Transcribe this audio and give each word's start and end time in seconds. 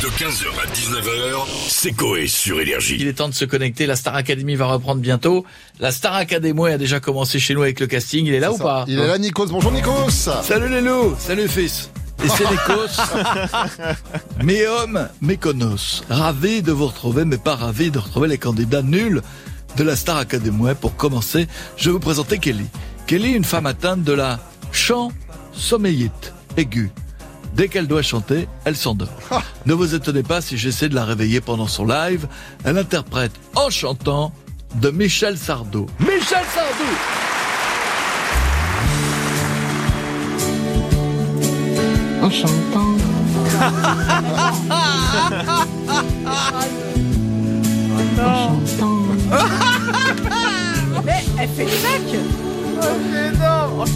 De 0.00 0.06
15h 0.06 0.46
à 0.62 0.66
19h, 0.72 1.46
c'est 1.68 1.92
Coé 1.92 2.26
sur 2.26 2.58
Énergie. 2.58 2.96
Il 2.98 3.06
est 3.06 3.12
temps 3.12 3.28
de 3.28 3.34
se 3.34 3.44
connecter. 3.44 3.84
La 3.84 3.96
Star 3.96 4.14
Academy 4.14 4.56
va 4.56 4.64
reprendre 4.64 5.02
bientôt. 5.02 5.44
La 5.78 5.92
Star 5.92 6.14
Academy 6.14 6.68
a 6.68 6.78
déjà 6.78 7.00
commencé 7.00 7.38
chez 7.38 7.52
nous 7.52 7.60
avec 7.60 7.80
le 7.80 7.86
casting. 7.86 8.24
Il 8.24 8.32
est 8.32 8.40
là 8.40 8.50
ou 8.50 8.56
pas 8.56 8.86
Il 8.88 8.98
est 8.98 9.06
là, 9.06 9.18
Nikos. 9.18 9.48
Bonjour, 9.48 9.70
Nikos. 9.70 10.30
Salut 10.42 10.70
les 10.70 10.80
loups 10.80 11.14
Salut 11.18 11.48
fils 11.48 11.90
Et 12.24 12.28
c'est 12.28 12.50
Nikos. 12.50 12.96
mes 14.42 14.66
hommes, 14.66 15.06
mes 15.20 15.36
conos. 15.36 16.02
Ravi 16.08 16.62
de 16.62 16.72
vous 16.72 16.86
retrouver, 16.86 17.26
mais 17.26 17.36
pas 17.36 17.56
ravi 17.56 17.90
de 17.90 17.98
retrouver 17.98 18.28
les 18.28 18.38
candidats 18.38 18.82
nuls 18.82 19.20
de 19.76 19.84
la 19.84 19.96
Star 19.96 20.16
Academy. 20.16 20.74
Pour 20.80 20.96
commencer, 20.96 21.46
je 21.76 21.90
vais 21.90 21.92
vous 21.92 22.00
présenter 22.00 22.38
Kelly. 22.38 22.64
Kelly, 23.06 23.32
une 23.32 23.44
femme 23.44 23.66
atteinte 23.66 24.02
de 24.02 24.14
la 24.14 24.40
chant 24.72 25.12
sommeillite 25.52 26.32
aiguë. 26.56 26.90
Dès 27.54 27.68
qu'elle 27.68 27.86
doit 27.86 28.02
chanter, 28.02 28.48
elle 28.64 28.76
s'endort. 28.76 29.08
ne 29.66 29.74
vous 29.74 29.94
étonnez 29.94 30.22
pas 30.22 30.40
si 30.40 30.56
j'essaie 30.56 30.88
de 30.88 30.94
la 30.94 31.04
réveiller 31.04 31.40
pendant 31.40 31.66
son 31.66 31.84
live. 31.84 32.26
Elle 32.64 32.78
interprète 32.78 33.32
en 33.54 33.70
chantant 33.70 34.32
de 34.76 34.90
Michel 34.90 35.36
Sardou. 35.36 35.86
Michel 35.98 36.44
Sardou 36.54 36.84
en 42.22 42.30
chantant. 42.30 42.94
en 48.18 48.34
chantant. 48.34 48.98
Mais 51.04 51.24
elle 51.38 51.48
fait 51.48 51.64
mecs 51.64 52.20
Oh, 52.82 52.86
j'adore 53.12 53.86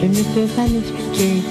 Je 0.00 0.06
ne 0.06 0.22
peux 0.34 0.46
pas 0.54 0.66
matin. 1.12 1.42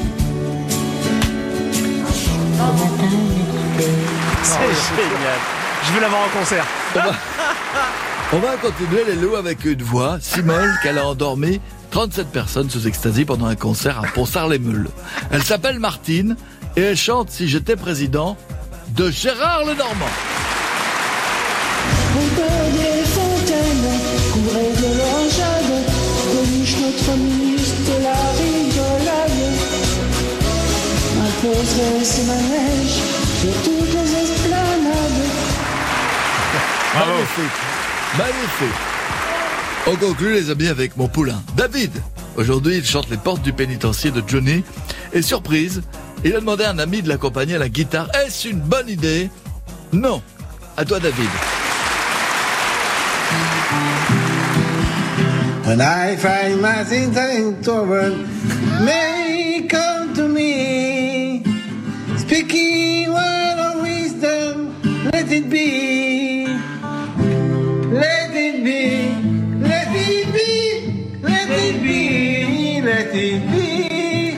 C'est 4.43 4.57
génial. 4.95 5.39
Je 5.83 5.91
veux 5.93 6.01
l'avoir 6.01 6.21
en 6.23 6.39
concert. 6.39 6.65
On 8.33 8.39
va 8.39 8.57
continuer 8.57 9.03
les 9.05 9.15
loups 9.15 9.35
avec 9.35 9.65
une 9.65 9.81
voix, 9.81 10.17
si 10.21 10.41
molle 10.41 10.73
qu'elle 10.81 10.97
a 10.97 11.05
endormi 11.05 11.59
37 11.91 12.27
personnes 12.27 12.69
sous 12.69 12.87
extasie 12.87 13.25
pendant 13.25 13.47
un 13.47 13.55
concert 13.55 13.99
à 13.99 14.07
Ponsard-les-Meules. 14.07 14.89
Elle 15.31 15.43
s'appelle 15.43 15.79
Martine 15.79 16.37
et 16.77 16.81
elle 16.81 16.97
chante 16.97 17.29
Si 17.29 17.49
j'étais 17.49 17.75
président 17.75 18.37
de 18.95 19.11
Gérard 19.11 19.65
Lenormand. 19.65 20.05
Sur 31.81 33.53
toutes 33.63 33.93
les 33.93 34.13
esplanades. 34.21 35.17
Magnifique. 36.93 37.57
Magnifique. 38.17 38.79
On 39.87 39.95
conclut 39.95 40.33
les 40.33 40.51
amis 40.51 40.67
avec 40.67 40.95
mon 40.95 41.07
poulain, 41.07 41.41
David. 41.57 41.91
Aujourd'hui, 42.37 42.77
il 42.77 42.85
chante 42.85 43.09
les 43.09 43.17
portes 43.17 43.41
du 43.41 43.51
pénitencier 43.51 44.11
de 44.11 44.21
Johnny. 44.27 44.63
Et 45.11 45.23
surprise, 45.23 45.81
il 46.23 46.35
a 46.35 46.39
demandé 46.39 46.65
à 46.65 46.69
un 46.69 46.77
ami 46.77 47.01
de 47.01 47.09
l'accompagner 47.09 47.55
à 47.55 47.59
la 47.59 47.69
guitare. 47.69 48.09
Est-ce 48.13 48.49
une 48.49 48.59
bonne 48.59 48.87
idée? 48.87 49.31
Non. 49.91 50.21
À 50.77 50.85
toi, 50.85 50.99
David. 50.99 51.29
When 55.65 55.81
I 55.81 56.15
find 56.15 56.61
my 56.61 56.83
things 56.85 57.17
in 57.17 57.55
trouble, 57.63 58.17
may 58.85 59.67
come 59.67 60.13
to 60.13 60.27
me. 60.27 60.90
Speaking 62.31 63.11
word 63.11 63.59
of 63.59 63.81
wisdom, 63.81 64.81
let 65.11 65.29
it 65.29 65.49
be. 65.49 66.45
Let 67.91 68.33
it 68.33 68.63
be, 68.63 69.11
let 69.59 69.89
it 69.91 70.31
be, 70.31 71.19
let 71.21 71.49
it 71.49 71.83
be, 71.83 72.81
let 72.83 73.13
it 73.13 73.51
be. 73.51 74.37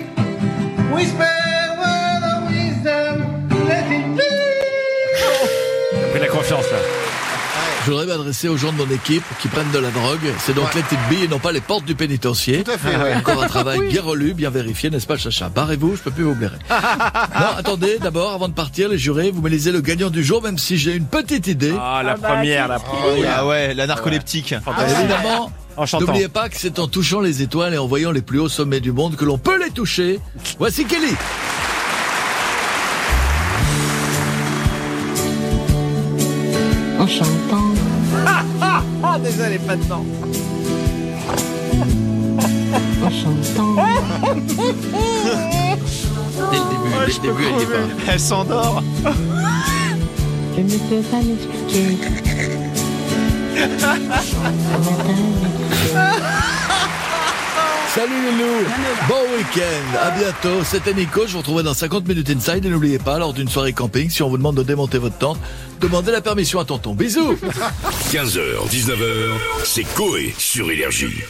Whisper 0.92 1.38
word 1.78 2.24
of 2.34 2.50
wisdom, 2.50 3.48
let 3.68 3.86
it 3.92 4.06
be. 4.18 4.30
Confiance 6.30 6.72
là. 6.72 7.13
Je 7.86 7.92
voudrais 7.92 8.06
m'adresser 8.06 8.48
aux 8.48 8.56
gens 8.56 8.72
de 8.72 8.78
mon 8.78 8.90
équipe 8.90 9.24
qui 9.42 9.50
prennent 9.50 9.72
de 9.72 9.80
la 9.80 9.90
drogue. 9.90 10.22
C'est 10.40 10.54
donc 10.56 10.74
Let 10.74 10.84
It 10.92 11.00
Be 11.10 11.24
et 11.24 11.28
non 11.28 11.40
pas 11.40 11.52
les 11.52 11.60
portes 11.60 11.84
du 11.84 11.96
pénitencier. 11.96 12.64
Tout 12.64 12.72
à 12.72 12.78
fait, 12.78 12.96
ouais. 12.96 13.16
Encore 13.16 13.44
un 13.44 13.48
travail 13.48 13.90
bien 13.90 14.02
relu, 14.02 14.34
bien 14.34 14.50
vérifié, 14.50 14.90
n'est-ce 14.90 15.06
pas, 15.06 15.18
Chacha? 15.18 15.50
Barrez-vous, 15.50 15.98
je 15.98 16.02
peux 16.02 16.12
plus 16.12 16.24
vous 16.24 16.34
blairer. 16.36 16.56
non, 16.70 17.46
attendez, 17.58 17.98
d'abord, 18.02 18.32
avant 18.32 18.48
de 18.48 18.54
partir, 18.54 18.88
les 18.88 18.98
jurés, 18.98 19.32
vous 19.32 19.42
me 19.42 19.50
lisez 19.50 19.74
le 19.74 19.82
gagnant 19.82 20.10
du 20.10 20.24
jour, 20.24 20.42
même 20.42 20.58
si 20.58 20.78
j'ai 20.78 20.94
une 20.96 21.08
petite 21.08 21.48
idée. 21.48 21.74
Ah, 21.78 22.02
la 22.06 22.14
Ah 22.14 22.18
bah, 22.18 22.28
première, 22.30 22.68
la 22.70 22.80
première. 22.80 23.34
Ah 23.40 23.48
ouais, 23.48 23.74
la 23.74 23.86
narcoleptique. 23.86 24.56
Fantastique. 24.64 25.00
Évidemment, 25.00 25.52
En 25.76 25.86
chantant. 25.86 26.06
n'oubliez 26.06 26.30
pas 26.30 26.48
que 26.48 26.56
c'est 26.58 26.80
en 26.80 26.88
touchant 26.88 27.20
les 27.20 27.42
étoiles 27.42 27.74
et 27.74 27.78
en 27.78 27.88
voyant 27.88 28.12
les 28.12 28.22
plus 28.22 28.40
hauts 28.40 28.48
sommets 28.50 28.80
du 28.80 28.94
monde 28.94 29.18
que 29.18 29.26
l'on 29.26 29.38
peut 29.38 29.62
les 29.62 29.72
toucher. 29.72 30.22
Voici 30.58 30.86
Kelly. 30.86 31.14
Chantant. 37.18 37.74
Ah, 39.06 39.20
désolé, 39.20 39.60
pas 39.60 39.76
dedans 39.76 40.06
En 43.04 43.10
chantant. 43.12 43.76
Dès 46.52 46.58
le 46.58 46.66
début, 46.70 46.90
dès 46.98 47.06
le 47.06 47.20
début, 47.22 47.46
elle 47.48 47.60
y 47.60 47.64
est 47.64 47.66
pas. 47.66 48.12
Elle 48.14 48.20
s'endort. 48.20 48.82
Je 50.56 50.62
ne 50.62 50.78
peux 50.78 51.02
pas 51.02 51.18
m'expliquer. 51.18 51.98
Salut 57.94 58.12
les 58.26 58.32
loups 58.32 58.66
Bon 59.08 59.38
week-end. 59.38 59.98
À 60.02 60.10
bientôt. 60.18 60.64
C'était 60.64 60.96
Nico, 60.96 61.28
je 61.28 61.34
vous 61.34 61.38
retrouverai 61.40 61.62
dans 61.64 61.76
50 61.76 62.08
minutes 62.08 62.28
inside. 62.32 62.66
Et 62.66 62.70
n'oubliez 62.70 62.98
pas, 62.98 63.20
lors 63.20 63.34
d'une 63.34 63.48
soirée 63.48 63.74
camping, 63.74 64.10
si 64.10 64.24
on 64.24 64.30
vous 64.30 64.38
demande 64.38 64.56
de 64.56 64.64
démonter 64.64 64.98
votre 64.98 65.18
tente, 65.18 65.38
demandez 65.80 66.12
la 66.12 66.22
permission 66.22 66.60
à 66.60 66.66
tonton. 66.66 66.96
Bisous. 66.96 67.34
15h, 68.12 68.68
19h, 68.68 69.30
c'est 69.64 69.84
Coé 69.94 70.34
sur 70.40 70.72
Énergie. 70.72 71.22